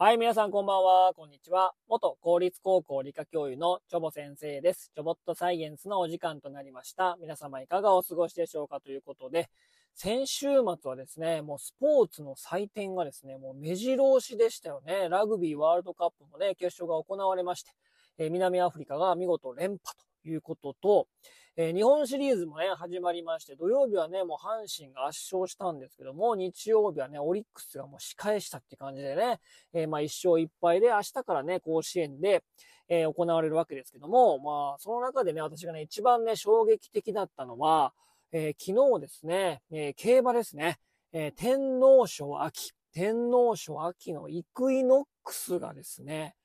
[0.00, 1.72] はい、皆さんこんばんは、こんにちは。
[1.88, 4.92] 元公立高校理科教諭のチョボ先生です。
[4.94, 7.16] チョボットサイエンスのお時間となりました。
[7.20, 9.48] 皆様いかがお過ごしでしょうかということで、
[9.94, 15.08] 先週末はですね、もうスポーツの祭典がですね、もう目白押しでしたよね。
[15.08, 17.72] ラグビーワールドカップもね、決勝が行われまして、
[18.18, 19.80] えー南アフリカが見事連覇
[20.22, 21.08] ということと、
[21.60, 29.40] えー日本シリーズもね、始まりまして、土曜日はね、もう阪神が圧勝したんですけども、日曜日はね、オリックスがもう仕返したって感じでね、
[29.72, 32.44] えーまあ一勝一敗で明日からね、甲子園で、
[32.88, 37.92] えー行われるわけですけども、まあその中でね、私がね、一番ね、衝撃的だったのは、
[38.30, 40.78] えー昨日ですね、えー競馬ですね、
[41.12, 46.36] えー天皇賞秋、天皇賞秋のイクイノックスがですね、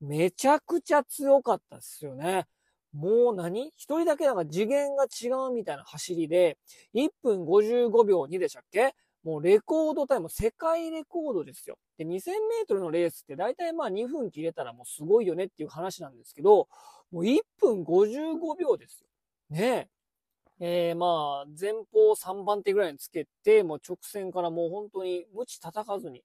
[0.00, 2.46] めちゃくちゃ強かったですよね。
[2.92, 3.68] もう何？
[3.76, 6.58] 一人だけなんか次元が違うみたいな走りで、
[6.94, 8.94] 1分55秒2でしたっけ？
[9.22, 11.76] もうレコードタイム、世界レコードですよ。
[11.98, 16.68] で、2000メートルのレースって大体まあ2分切れたらもうすごいよねっていう話なんですけど、
[17.10, 19.06] もう1分55秒ですよ。
[19.50, 19.88] ね
[20.60, 20.90] え。
[20.90, 26.22] えー、まあ、前方3番手ぐらいにつけて、もう直線からもう本当に無知叩かずに、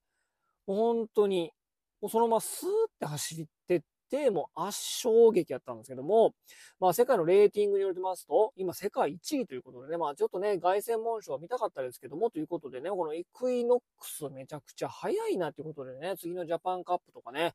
[0.67, 1.53] もう本当に、
[2.01, 6.33] もうそのままスーって走ってって、もう圧勝劇やったんですけども、
[6.79, 17.53] まあ世界のレーティングによりますと、今世界1位ということでね、まあちょっとね、凱旋門賞は見たかったですけども、ということでね、このイクイノックスめちゃくちゃ早いなということでね、次のジャパンカップとかね、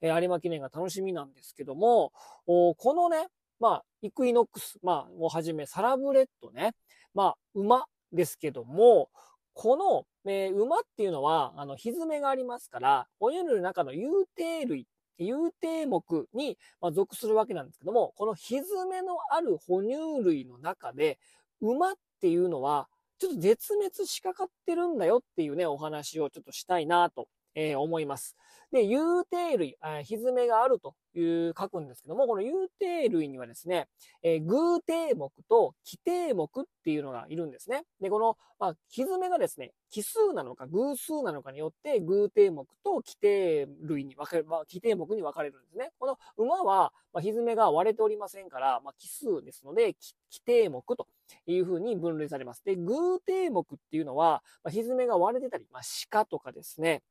[0.00, 2.12] えー有馬記念が楽しみなんですけども、
[2.46, 3.28] このね、
[3.60, 6.72] まあ、イクイノックス、まあ、をはじめ、サラブレッドね、
[7.14, 9.08] まあ、馬ですけども、
[9.54, 14.86] この、えー馬っていうのは、あの、ひずめがありますから、哺乳類の中の有定類、
[15.26, 16.58] 有定目に、
[16.92, 21.18] 属するわけなんですけども、このひずめのある哺乳類の中で、
[21.60, 22.88] 馬っていうのは、
[23.18, 28.36] ちょっと絶滅しかかってるんだよっていうね、お話をちょっとしたいなと、えー思います。
[28.70, 33.88] で、有定類、ひずめがあるという書くんですけども、この有定類にはですね、
[34.22, 37.84] えー偶定目と奇定目っていうのがいるんですね。
[38.00, 45.90] で、この、まあ、ひずめがですね、奇数なのか偶数なのかによって、偶定目と奇定類に分かれる、まあ、奇定目に分かれるんですね。
[45.98, 49.94] この馬は、まあ、ひずめが割れておりませんから、まあ、奇数ですので、
[50.30, 51.06] 奇定目と
[51.46, 52.64] いうふうに分類されます。
[52.64, 57.02] で、偶定目っていうのは、まあ、ひずめが割れてたり、まあ、鹿とかですね、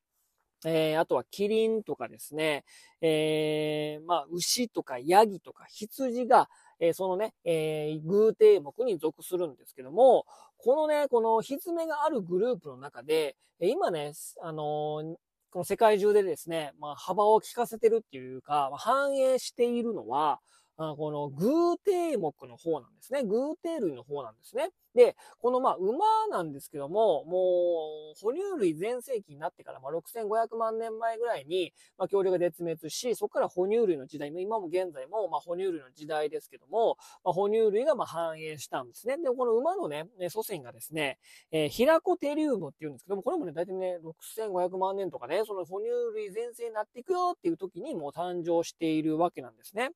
[0.65, 2.63] えー、あとはキリンとかですね、
[3.01, 6.49] えー、まあ、牛とかヤギとか羊が、
[6.79, 10.25] えーそのね、えー、偶定目に属するんですけども、
[10.57, 15.17] このね、このひずめがあるグループの中で、今ね、あの
[15.51, 20.39] この世界中でですね、まあ、幅を利かせてるっていうか、まあ反映しているのは、
[20.77, 23.23] あこの偶定目の方なんですね。
[23.23, 24.69] 偶定類の方なんですね。
[24.95, 39.17] で、このまあ馬なんですけども、もう哺乳類全盛期になってから、まあ、6500万年前ぐらいに、まあ、恐竜が絶滅し、そこから哺乳類の時代、今も現在もまあ哺乳類の時代ですけども、まあ、哺乳類がまあ繁栄したんですね。
[39.17, 41.17] で、この馬の、ね祖先がですね、
[41.51, 49.91] えーヒラコテリウムっていうんですけども、これもね、大体ね、6500万年とかね、その哺乳類全盛になっていくよっていう時にもう誕生しているわけなんですね。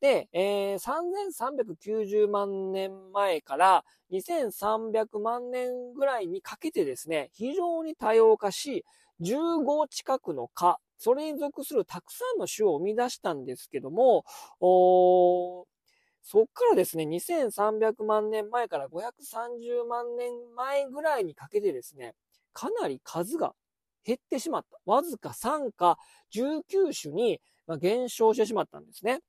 [0.00, 8.84] で、えー3390万年前から2300万年ぐらいにかけてですね、非常に多様化し、
[9.20, 14.24] 15近くの科、それに属するたくさんの種を生み出したんですけども、
[16.22, 22.14] そっからですね、2300万年前から530万年前ぐらいにかけてですね、
[22.52, 23.54] かなり数が
[24.04, 24.78] 減ってしまった。
[24.86, 25.98] わずか3か
[26.30, 27.40] 19種に
[27.80, 29.20] 減少してしまったんですね。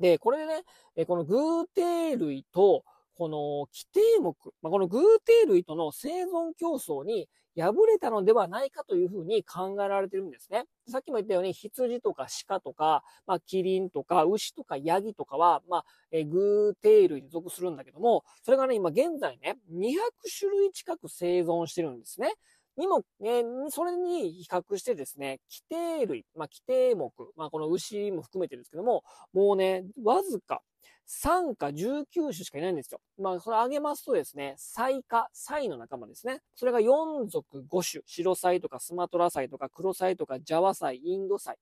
[0.00, 0.62] で、これでね、
[0.96, 2.84] えこの偶定類と、
[3.14, 10.64] この奇定目、まあ、この偶定類との生存競争に敗れたのではないかというふうに考えられてるんですね。
[10.88, 22.32] さっきも言ったように、羊とか鹿とか、まあ、キリンとか牛とかヤギとかは、まあ、えー偶定類に属するんだけども、それがね、今現在ね、200種類近く生存してるんですね。
[22.76, 29.02] にも、えーそれに比較してですね、規定類、まあ、規定目、まあ、この牛も含めてですけども、
[29.32, 30.62] もうね、わずか
[31.06, 33.00] 3か19種しかいないんですよ。
[33.18, 36.40] まあ、それ挙げますとですね、サイ科、サイの仲間ですね。
[36.54, 41.56] それが4属5種、白サイとかスマトラサイとか黒サイとかジャワサイ、インドサイ。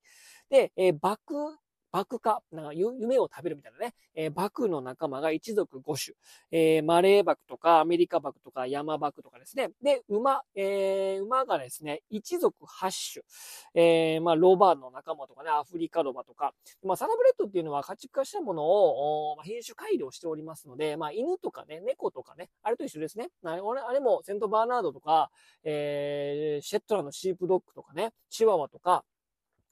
[0.49, 1.33] で、えーバク、
[1.91, 6.15] バク科、なんか夢を食べるみたいなね、えーバクの仲間が一族5種、
[6.51, 9.69] えーマレーバクとかアメリカバクとかヤマバクとかですね。
[9.81, 13.25] で、馬、えー馬がですね、一属8種、
[13.73, 16.53] えまあ、ロバの仲間とかね、アフリカロバとか、
[16.83, 23.29] まあ、サラブレッドっていうのは家畜化したものを、品種改良しておりますので、まあ、犬とかね、猫とかね、あれと一緒ですね。
[23.43, 25.31] あれあれもセントバーナードとか、
[25.63, 29.03] えシェットランドシープドッグとかね、チワワとか、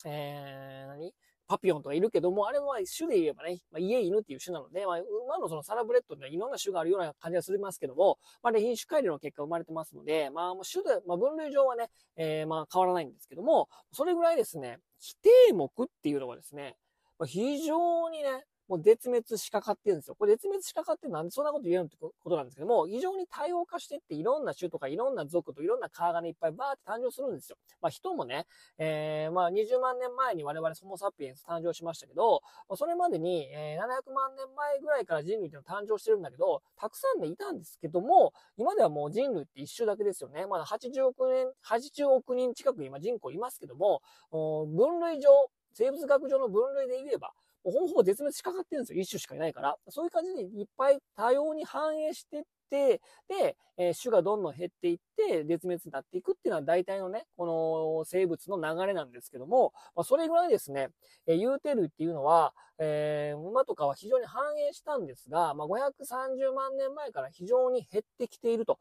[0.06, 1.14] えー、何？
[1.48, 15.16] パピオンとかいるけども、あれは種で言えばね、まあ、家犬っていう種なので、まあ、馬のそのサラブレッドっていろんな種があるような感じがするますけども、まあね、品種改良の結果生まれてますので、まあ、種で、まあ、分類上はね、えー、まあ、変わらないんですけども、それぐらいですね、規
[15.48, 16.76] 定目っていうのがですね、
[17.20, 20.16] まあ、非常にね、もう絶滅しかかってるんですよ。
[20.16, 27.58] これ絶滅しかかってなんでそんなこと言えるってことなんですけども、非常に多様化してっていろんな種とかいろんな族といろんな川がね、いっぱいバーって誕生するんですよ。
[27.82, 28.46] まあ人もね、
[28.78, 32.42] えー、まあ20万年前に我々ソモサピエンス誕生しましたけど、
[32.76, 40.46] それまでに、えー、700万年前ぐらいから人類ってのは誕生してるんだけど、たくさんね、いたんですけども、今ではもう人類って一種だけですよね。
[40.46, 45.30] まだ80億年、80億人近く今人口いますけども、分類上、
[45.74, 47.34] 生物学上の分類で言えば、
[47.72, 49.02] ほぼほぼ絶滅しかかってるんですよ。
[49.02, 49.76] 一種しかいないから。
[49.90, 60.90] そういう感じでいっぱい多様に反映してって、で、えー、種がどんどん減っていって、絶滅になっていくっていうのは大体のね、この生物の流れなんですけども、まあ、それぐらいですね、
[61.26, 68.78] えー、ユーテルっていうのは、えー、馬とかは非常に反映したんですが、まあ、530万年前から非常に減ってきていると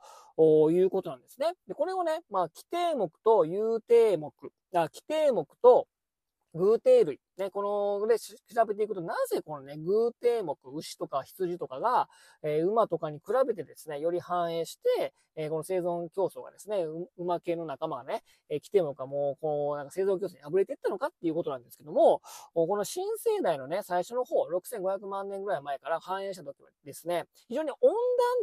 [0.70, 1.54] いうことなんですね。
[1.66, 4.32] で、これをね、まあ、規定目と有定目、
[4.74, 5.88] あ規定目と
[6.54, 7.20] 偶定類。
[7.40, 8.34] ね、この、で、調
[8.66, 12.08] べていくと、なぜこのね、偶定目、牛とか羊とかが、
[12.42, 16.84] えー、馬とかに比べてですね、より反映して、えー、この生存競争がですね、
[17.18, 22.22] 馬系の仲間がね、えー、来てもかもう、こう、なんか生存競争に敗れていったのかっていうことなんですけども、
[22.54, 27.76] この新生代のね、最初の方、6500万年ぐらい前から反映した時はですね、非常に温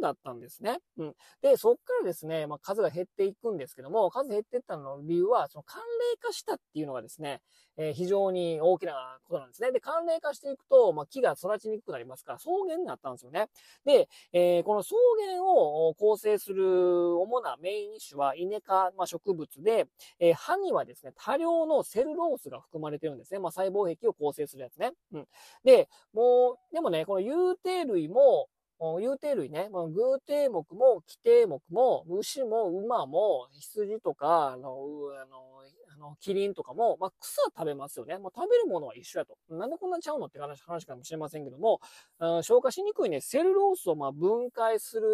[0.02, 0.78] だったんですね。
[0.98, 1.14] うん。
[1.42, 7.40] で、そっからですね、まあ、数が減っていくんですけども、数減っていったのの理由は、その寒冷化したっていうのがですね、
[7.76, 9.72] えー、非常に大ききなことなんですね。
[9.72, 13.48] で、寒冷化していくと、まあ、木が育ちにくくなりますから、草原になったんですよね。
[13.84, 14.94] で、えー、この草
[15.26, 19.86] 原を構成する主なメイン種はイネ科、まあ、植物で、
[20.18, 23.40] えー、葉にはですね、多量のセルロースが含まれてるんですね。
[23.40, 24.92] まあ、細胞壁を構成するやつね。
[25.12, 25.28] うん。
[25.64, 28.48] で、もう、でもね、この有定類も、
[29.00, 34.76] 有定類ね、まあ、偶定目も、規定目も、牛も馬も、羊とか、あの、
[35.20, 35.44] あの
[35.94, 38.18] あの、キリンとかも、まあ、草食べますよね。
[38.18, 39.36] まあ、食べるものは一緒やと。
[39.48, 41.80] なんでこんなちゃうのって話話かもしれませんけども、
[42.18, 45.06] うん、消化しにくいね、セルロースをま分解する、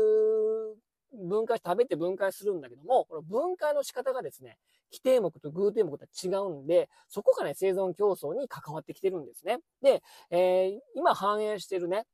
[1.13, 4.57] 分解、食べて分解するんだけども、この分解の仕方がですね、
[4.91, 9.59] 規定目と偶定目とは違うんで、そこがね、生存競争に関わってきてるんですね。
[9.83, 12.07] で、えー、今反映してるね、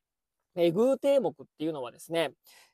[0.57, 2.31] えー、偶定目っていうのはですね、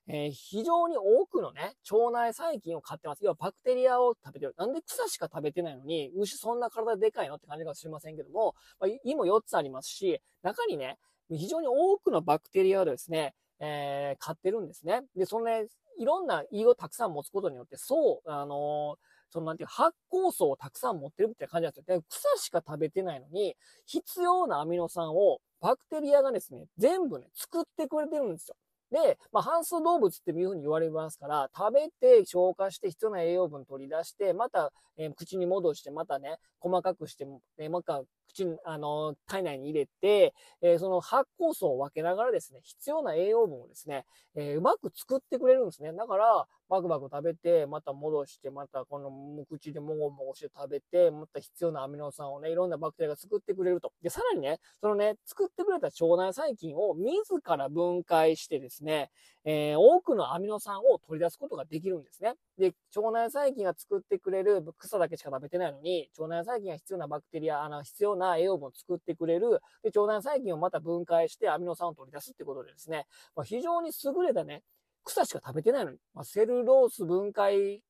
[0.07, 3.23] えー、非常に多くのね、腸内細菌を飼ってます。
[3.23, 4.55] 要はバクテリアを食べてる。
[4.57, 10.97] なんで草しか食べてないのに、牛そんな体でかいのって感じかもしれませんけども、まあ、胃も4つありますし、中にね、
[11.29, 15.01] 非常に多くのバクテリアをですね、えー、飼ってるんですね。
[15.15, 15.67] で、そのね、
[15.99, 21.97] いろんな胃をたくさん持つことによって、そう、あのーそのなんていう発酵素をたくさん持ってるみたいな感じなんですよ。
[21.99, 23.55] で草しか食べてないのに、
[23.87, 28.55] 必要なアミノ酸をバクテリアがですね、全部ね、作ってくれてるんですよ。
[28.91, 37.25] で、まあ、半数動物っていうふうに言われますから、食べて消化して必要な栄養分取り出して、また、えー、口に戻して、またね、細かくして、
[37.57, 45.93] えー、また口に、あの、体内に入れて、えー、その発酵素を分けながらですね、必要な栄養分をですね、えうまく作ってくれるんですね。
[45.93, 49.11] だから、バクバク食べて、また戻して、またこの
[49.45, 53.93] 口でもごもごして食べて、また必要なアミノ酸をね、いろんなバクテリアが作ってくれると。
[54.01, 59.11] で、さらにね、そのね、作ってくれた腸内細菌を自ら分解してですね、
[59.45, 62.33] えー、多くのアミノ酸を取り出すことができるんですね。
[62.57, 69.61] で、腸内細菌が作ってくれる草だけしか食べてないのに、腸内細菌が必要なバクテリア、あの、必要なな栄養分を作ってくれる。
[69.83, 74.63] で、腸内細菌をまた分解してアミノ酸を取り出すってことでですね、まあ、非常に優れたね、
[75.03, 77.81] 草しか食べてないのに、まあ、セルロース分解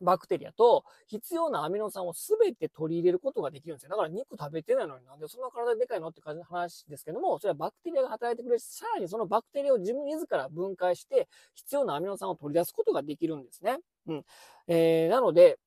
[0.00, 3.90] バクテリアと必要なアミノ酸を全て取り入れることができるんですよ。
[3.90, 13.78] だから肉食べてないのになんでそんな体でかいのって感じの話ですけども、それはバクテリアが働いてくれるし、さらにそのバクテリアを自分自ら分解して必要なアミノ酸を取り出すことができるんですね。
[14.06, 14.24] うん。
[14.68, 15.58] えー、なので、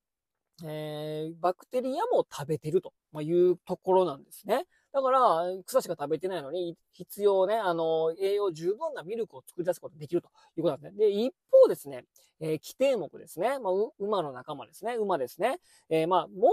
[0.65, 4.65] えー、バクテリアも食べてるというところなんですね。
[4.94, 11.06] だから、草しか食べてないのに、必要ね、あの、栄養十分なミルクを作り出すことができるということなんですね。
[11.06, 12.03] で、一方ですね、
[12.41, 13.60] えー、規定目ですね。
[13.60, 14.95] まあ、馬の仲間ですね。
[14.95, 15.60] 馬ですね。
[15.89, 16.50] えー、まあ、盲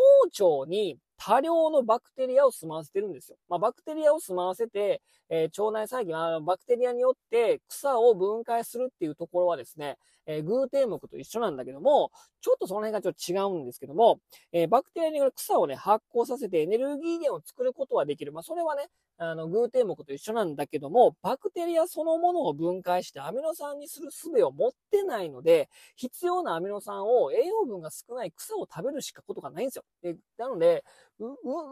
[0.61, 3.39] 腸に多量のバクテリアを住まわせてるんですよ。
[3.49, 14.21] まあ、バクテリアを住まわせて、えー、腸内細菌、あバクテリアによって草を分解するっていうところはですね、えー、偶定目と一緒なんだけども、ちょっとその辺がちょっと違うんですけども、
[14.53, 18.33] えー、バクテリアによる草をね、発酵させてエネルギー源を作ることはできる。
[18.33, 29.85] まあ、それはね、あの、偶定目と一緒なんだけども、バクテリアそのものを分解してアミノ酸にする術を持ってないので、必要なアミノ酸を栄養分が少ない草を食べるしかことがないんですよ。
[30.03, 30.85] でなので、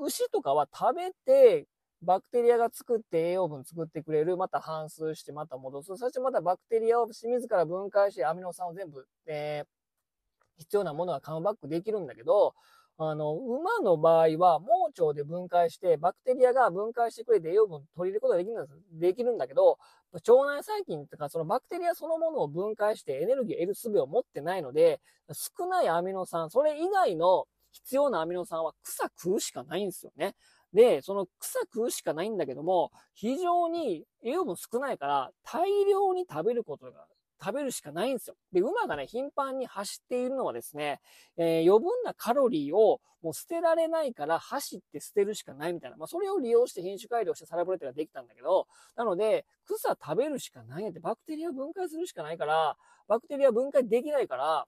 [0.04, 1.66] 牛とかは食べて、
[2.02, 4.36] バクテリアが作って栄養分作ってくれる。
[4.36, 5.96] また反数してまた戻す。
[5.96, 9.66] そしてまたバクテリアを自ら分解してアミノ酸を全部、えー、
[10.58, 12.54] 必要なものはカムバックできるんだけど、
[12.98, 18.78] あの、馬の場合は、盲腸で分解して、バクテリアが分解してくれて栄養分取り入れることができるんです。
[18.92, 19.78] できるんだけど、
[20.12, 25.00] 腸内細菌とか、そのバクテリアそのものを分解してエネルギーを得る術を持ってないので、
[25.32, 30.34] 少ないアミノ酸、それ以外の必要なアミノ酸は草食うしかないんですよね。
[30.72, 37.06] で、その草食うしかないんだけども、非常に栄養分少ないから、大量に食べることが
[37.42, 38.36] 食べるしかないんですよ。
[38.52, 41.00] で、馬がね、頻繁に走っているのはですね、
[41.36, 45.96] えー、余分なカロリーをもう捨てられないから走って捨てるしかないみたいな。
[45.96, 48.66] まあ、それを利用して品種改良してサラブレッドができたんだけど、
[48.96, 52.76] なので、草食べるしかないんやって、バクテリア分解するしかないから、
[53.08, 54.66] バクテリア分解できないから、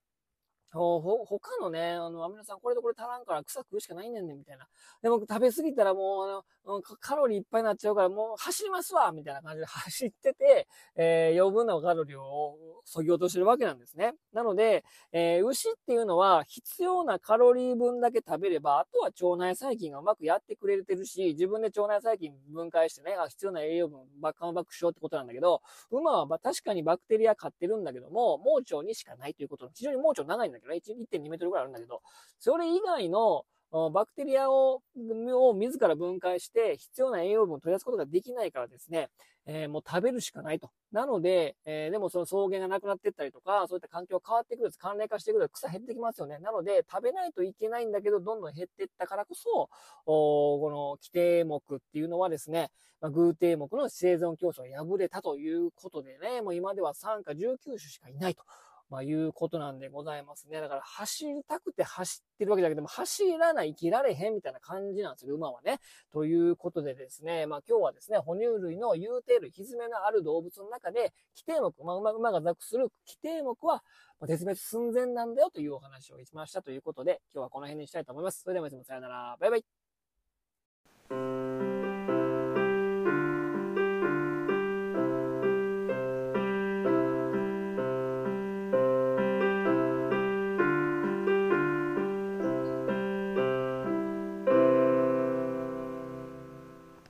[0.73, 4.67] ほ、他のね、あの、アミノ酸これとこれ足らんから草食うしかないねんねん、みたいな。
[5.03, 14.15] でも食べ過ぎたらもう、あの、カロリーいっぱいになっちゃうからもう走りますわみたいな感じで 走ってて、えー、余分なカロリーを削ぎ落としてるわけなんですね。
[14.33, 29.71] なので、えー、牛っていうのは必要なカロリー分だけ食べれば、あとは腸内細菌がうまくやってくれてるし、自分で腸内細菌分解してね、必要な栄養分バッカンバックしようってことなんだけど、馬は確かにバクテリア飼ってるんだけども、盲腸にしかないということ。
[29.75, 32.03] 非常に盲腸長いんだけど、1.2メートルぐらいあるんだけど、
[32.39, 39.11] それ以外のバクテリアを、を自ら分解して必要な栄養分を取り出すことができないからですね、
[39.45, 40.71] えー、もう食べるしかないと。
[40.91, 46.39] なので、えー、でもその草原がなくなっていったりとか、そういった環境が変わってくる、寒冷化してくる、草減ってきますよね。
[46.39, 49.69] なので、食べないといけないんだけど、どんどん減っていったからこそ、
[50.07, 58.45] おこの規定目っていうのはですね、まあ、偶定目の生存競争が敗れたということでね、もう今では3か19種しかいないと。
[58.91, 60.61] まあ、いうことなんでございますね。
[60.61, 65.79] だから走りたくて走ってるわけだけども、走らない、生きられへんみたいな感じなんですよ、馬はね。
[66.11, 73.83] ということでですね、まあ今日はですね、哺乳類の有定類、蹄のある動物の中で、規定目、まあ馬馬が属する規定目は、
[74.21, 78.43] まあ、絶滅寸前なんだよというお話をしましたということで、今日はこの辺にしたいと思います。
[78.43, 79.37] それではいつもさよなら。
[79.39, 79.65] バイバイ。